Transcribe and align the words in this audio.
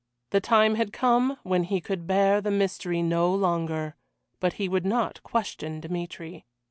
The 0.31 0.41
time 0.41 0.73
had 0.73 0.91
come 0.91 1.37
when 1.43 1.65
he 1.65 1.79
could 1.79 2.07
bear 2.07 2.41
the 2.41 2.49
mystery 2.49 3.03
no 3.03 3.31
longer, 3.31 3.95
but 4.39 4.53
he 4.53 4.67
would 4.67 4.83
not 4.87 5.21
question 5.21 5.79
Dmitry. 5.79 6.43